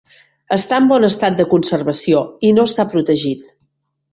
Està 0.55 0.79
en 0.83 0.87
bon 0.91 1.03
estat 1.09 1.37
de 1.41 1.45
conservació 1.51 2.25
i 2.49 2.53
no 2.59 2.67
està 2.71 2.87
protegit. 2.95 3.45